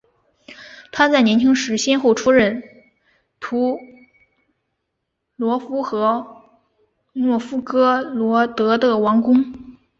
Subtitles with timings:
[0.91, 2.63] 他在年轻时先后出任
[3.39, 3.77] 图
[5.35, 6.25] 罗夫和
[7.13, 9.53] 诺夫哥罗德的王公。